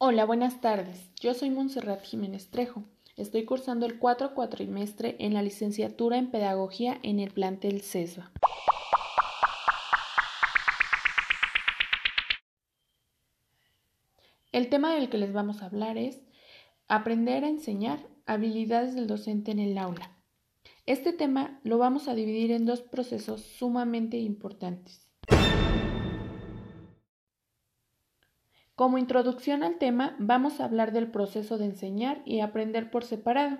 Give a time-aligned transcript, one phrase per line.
[0.00, 1.10] Hola, buenas tardes.
[1.16, 2.84] Yo soy Montserrat Jiménez Trejo.
[3.16, 8.30] Estoy cursando el cuatro cuatrimestre en la licenciatura en Pedagogía en el plantel CESBA.
[14.52, 16.22] El tema del que les vamos a hablar es
[16.86, 20.16] aprender a enseñar habilidades del docente en el aula.
[20.86, 25.08] Este tema lo vamos a dividir en dos procesos sumamente importantes.
[28.78, 33.58] Como introducción al tema, vamos a hablar del proceso de enseñar y aprender por separado.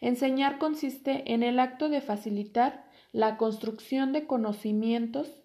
[0.00, 5.42] Enseñar consiste en el acto de facilitar la construcción de conocimientos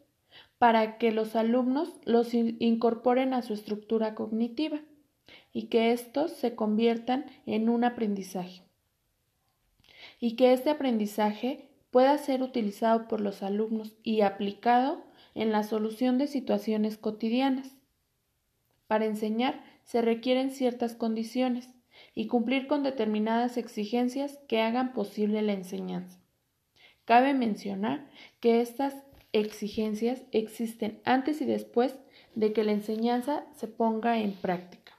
[0.60, 4.80] para que los alumnos los incorporen a su estructura cognitiva
[5.52, 8.62] y que estos se conviertan en un aprendizaje.
[10.22, 15.04] Y que este aprendizaje pueda ser utilizado por los alumnos y aplicado
[15.36, 17.76] en la solución de situaciones cotidianas.
[18.90, 21.70] Para enseñar se requieren ciertas condiciones
[22.16, 26.20] y cumplir con determinadas exigencias que hagan posible la enseñanza.
[27.06, 28.96] Cabe mencionar que estas
[29.32, 32.00] exigencias existen antes y después
[32.34, 34.98] de que la enseñanza se ponga en práctica.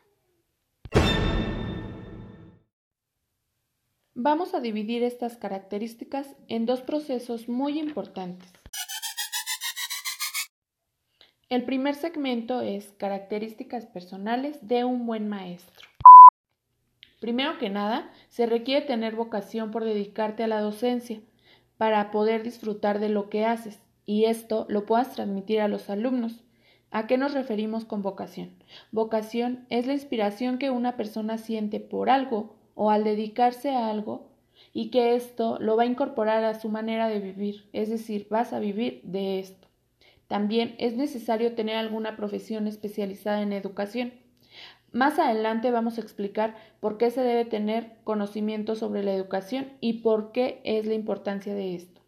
[4.15, 8.60] Vamos a dividir estas características en dos procesos muy importantes.
[11.51, 15.89] El primer segmento es características personales de un buen maestro.
[17.19, 21.21] Primero que nada, se requiere tener vocación por dedicarte a la docencia
[21.77, 26.45] para poder disfrutar de lo que haces y esto lo puedas transmitir a los alumnos.
[26.93, 28.55] ¿A qué nos referimos con vocación?
[28.93, 34.29] Vocación es la inspiración que una persona siente por algo o al dedicarse a algo
[34.73, 38.53] y que esto lo va a incorporar a su manera de vivir, es decir, vas
[38.53, 39.70] a vivir de esto.
[40.31, 44.13] También es necesario tener alguna profesión especializada en educación.
[44.93, 49.95] Más adelante vamos a explicar por qué se debe tener conocimiento sobre la educación y
[49.95, 52.01] por qué es la importancia de esto.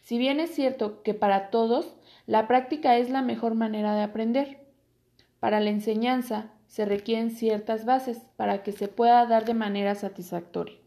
[0.00, 4.60] Si bien es cierto que para todos la práctica es la mejor manera de aprender,
[5.38, 10.78] para la enseñanza se requieren ciertas bases para que se pueda dar de manera satisfactoria.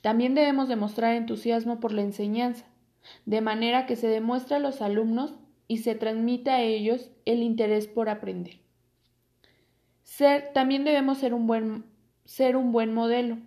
[0.00, 2.64] También debemos demostrar entusiasmo por la enseñanza,
[3.26, 5.34] de manera que se demuestre a los alumnos
[5.68, 8.58] y se transmite a ellos el interés por aprender.
[10.02, 11.84] Ser, también debemos ser un buen,
[12.24, 13.38] ser un buen modelo,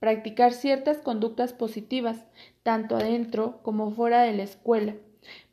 [0.00, 2.26] practicar ciertas conductas positivas,
[2.62, 4.94] tanto adentro como fuera de la escuela,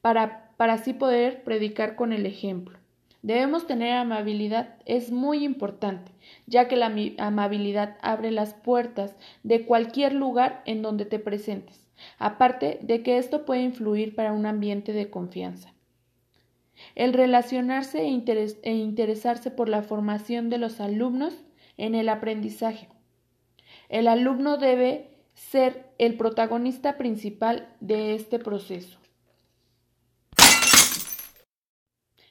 [0.02, 2.80] para, para así poder predicar con el ejemplo.
[3.22, 6.12] Debemos tener amabilidad, es muy importante,
[6.48, 11.88] ya que la amabilidad abre las puertas de cualquier lugar en donde te presentes,
[12.18, 15.72] aparte de que esto puede influir para un ambiente de confianza
[16.96, 21.34] el relacionarse e, e, interesarse por la formación de los alumnos
[21.78, 22.90] en el aprendizaje.
[23.90, 29.02] El alumno debe ser el protagonista principal de este proceso.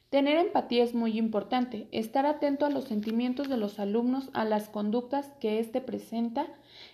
[0.09, 4.67] Tener empatía es muy importante, estar atento a los sentimientos de los alumnos, a las
[4.67, 6.47] conductas que éste presenta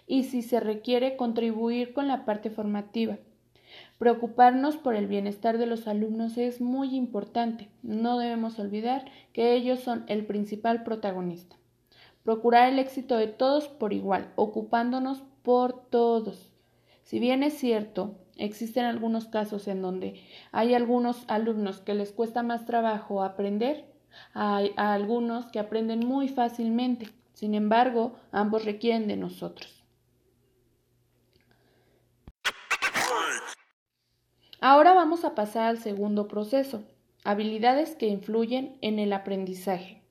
[0.06, 3.18] y si se requiere contribuir con la parte formativa.
[3.97, 7.69] Preocuparnos por el bienestar de los alumnos es muy importante.
[7.81, 11.56] No debemos olvidar que ellos son el principal protagonista.
[12.24, 16.53] Procurar el éxito de todos por igual, ocupándonos por todos.
[17.03, 20.22] Si bien es cierto, existen algunos casos en donde
[20.52, 23.86] hay algunos alumnos que les cuesta más trabajo aprender,
[24.34, 27.09] hay algunos que aprenden muy fácilmente.
[27.34, 29.76] Sin embargo, ambos requieren de nosotros.
[34.69, 36.83] Ahora vamos a pasar al segundo proceso,
[37.23, 40.01] habilidades que influyen en el aprendizaje.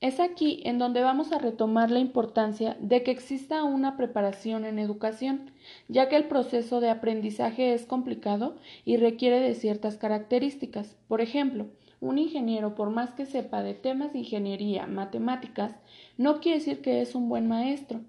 [0.00, 4.78] Es aquí en donde vamos a retomar la importancia de que exista una preparación en
[4.78, 5.50] educación,
[5.88, 8.54] ya que el proceso de aprendizaje es complicado
[8.84, 10.96] y requiere de ciertas características.
[11.08, 11.66] Por ejemplo,
[11.98, 15.74] un ingeniero, por más que sepa de temas de ingeniería, matemáticas,
[16.16, 18.02] no quiere decir que es un buen maestro.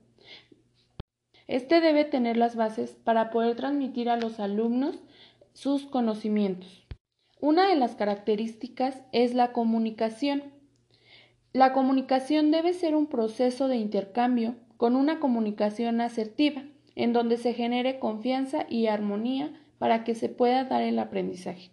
[1.49, 4.99] Este debe tener las bases para poder transmitir a los alumnos
[5.53, 6.85] sus conocimientos.
[7.41, 10.43] Una de las características es la comunicación.
[11.51, 16.61] La comunicación debe ser un proceso de intercambio con una comunicación asertiva,
[16.95, 21.71] en donde se genere confianza y armonía para que se pueda dar el aprendizaje.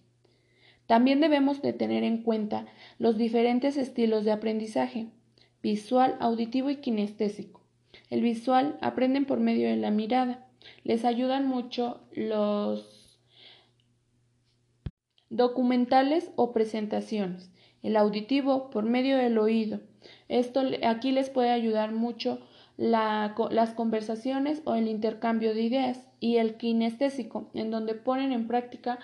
[0.86, 2.64] También debemos de tener en cuenta
[2.98, 5.08] los diferentes estilos de aprendizaje,
[5.62, 7.65] visual, auditivo y kinestésico.
[8.10, 10.46] El visual aprenden por medio de la mirada.
[10.84, 13.20] Les ayudan mucho los
[15.30, 17.50] documentales o presentaciones.
[17.82, 19.80] el auditivo por medio del oído.
[20.28, 22.40] Esto aquí les puede ayudar mucho
[22.76, 28.98] las conversaciones o el intercambio de ideas y el kinestésico, en donde ponen en práctica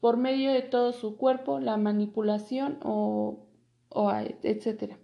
[0.00, 3.46] por medio de todo su cuerpo la manipulación o,
[3.90, 4.96] o etc.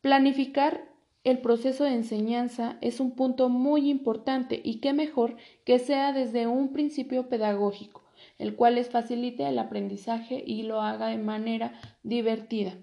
[0.00, 0.93] Planificar
[1.24, 6.46] el proceso de enseñanza es un punto muy importante y qué mejor que sea desde
[6.46, 8.02] un principio pedagógico,
[8.38, 12.74] el cual les facilite el aprendizaje y lo haga de manera divertida.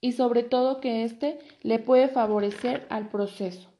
[0.00, 3.75] Y sobre todo que éste le puede favorecer al proceso.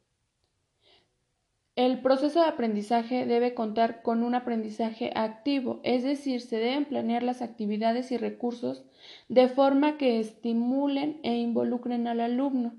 [1.77, 7.23] El proceso de aprendizaje debe contar con un aprendizaje activo, es decir, se deben planear
[7.23, 8.87] las actividades y recursos
[9.29, 12.75] de forma que estimulen e involucren al alumno.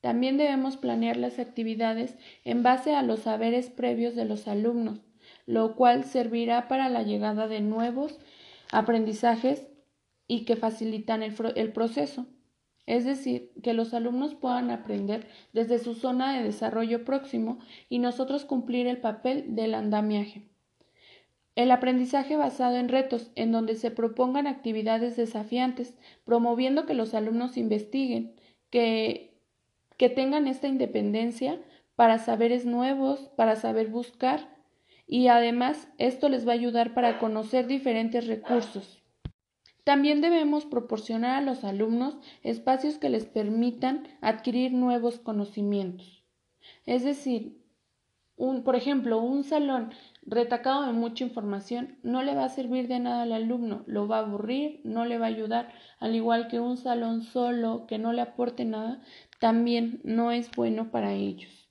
[0.00, 5.00] También debemos planear las actividades en base a los saberes previos de los alumnos,
[5.46, 8.18] lo cual servirá para la llegada de nuevos
[8.72, 9.68] aprendizajes
[10.26, 12.26] y que facilitan el, el proceso
[12.88, 17.58] es decir, que los alumnos puedan aprender desde su zona de desarrollo próximo
[17.90, 20.48] y nosotros cumplir el papel del andamiaje.
[21.54, 27.58] El aprendizaje basado en retos, en donde se propongan actividades desafiantes, promoviendo que los alumnos
[27.58, 28.34] investiguen,
[28.70, 29.34] que,
[29.98, 31.60] que tengan esta independencia
[31.94, 34.48] para saberes nuevos, para saber buscar,
[35.06, 38.97] y además esto les va a ayudar para conocer diferentes recursos.
[39.88, 46.22] También debemos proporcionar a los alumnos espacios que les permitan adquirir nuevos conocimientos.
[46.84, 47.64] Es decir,
[48.36, 49.94] por ejemplo, un salón
[50.26, 54.18] retacado de mucha información no le va a servir de nada al alumno, lo va
[54.18, 58.12] a aburrir, no le va a ayudar, al igual que un salón solo que no
[58.12, 59.00] le aporte nada,
[59.40, 61.66] también no es bueno para ellos.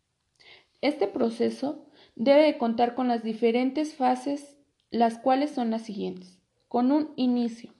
[0.81, 1.85] Este proceso
[2.15, 4.57] debe contar con las diferentes fases,
[4.89, 6.41] las cuales son las siguientes.
[6.67, 7.76] Con un inicio,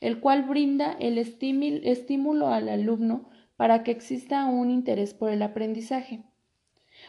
[0.00, 6.22] el cual brinda el estímulo al alumno para que exista un interés por el aprendizaje.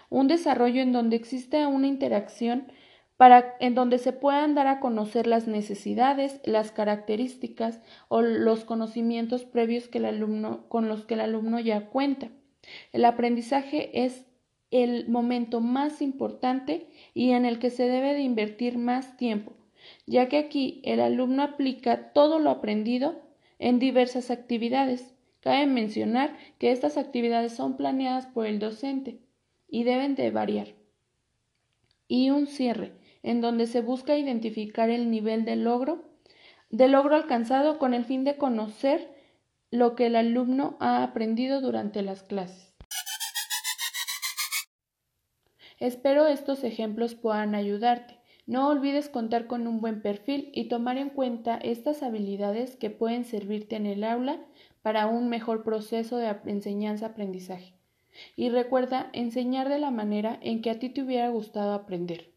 [0.10, 2.71] Un desarrollo en donde exista una interacción
[3.18, 9.44] para, en donde se puedan dar a conocer las necesidades, las características o los conocimientos
[9.44, 12.30] previos que el alumno, con los que el alumno ya cuenta.
[12.94, 14.25] El aprendizaje es
[14.71, 19.54] el momento más importante y en el que se debe de invertir más tiempo,
[20.06, 23.21] ya que aquí el alumno aplica todo lo aprendido
[23.59, 25.13] en diversas actividades.
[25.41, 29.19] Cabe mencionar que estas actividades son planeadas por el docente
[29.68, 30.68] y deben de variar.
[32.07, 32.94] Y un cierre,
[33.24, 36.03] en donde se busca identificar el nivel de logro,
[36.69, 39.13] de logro alcanzado con el fin de conocer
[39.71, 42.74] lo que el alumno ha aprendido durante las clases.
[45.80, 48.19] Espero estos ejemplos puedan ayudarte.
[48.50, 53.24] No olvides contar con un buen perfil y tomar en cuenta estas habilidades que pueden
[53.24, 54.40] servirte en el aula
[54.81, 57.75] para un mejor proceso de enseñanza-aprendizaje.
[58.36, 62.31] Y recuerda enseñar de la manera en que a ti te hubiera gustado aprender.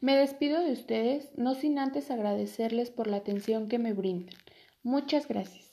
[0.00, 4.34] Me despido de ustedes, no sin antes agradecerles por la atención que me brindan.
[4.82, 5.69] Muchas gracias.